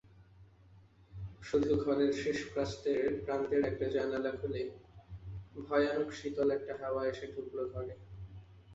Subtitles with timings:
[1.41, 2.99] শুধু ঘরের শেষ প্রাস্তের
[3.65, 4.61] একটা জানালা খুলে
[5.59, 7.93] ভয়ানক শীতল একটা হাওয়া এসে ঢুকল ঘরে।